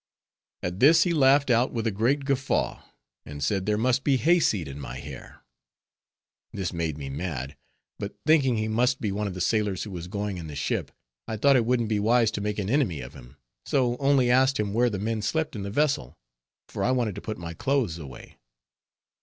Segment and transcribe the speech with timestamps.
[0.63, 2.81] At this he laughed out with a great guffaw,
[3.23, 5.43] and said there must be hay seed in my hair.
[6.51, 7.55] This made me mad;
[7.99, 10.89] but thinking he must be one of the sailors who was going in the ship,
[11.27, 14.59] I thought it wouldn't be wise to make an enemy of him, so only asked
[14.59, 16.17] him where the men slept in the vessel,
[16.67, 18.39] for I wanted to put my clothes away.